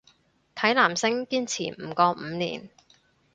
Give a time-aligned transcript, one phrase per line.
[0.55, 2.71] 睇男星堅持唔過五年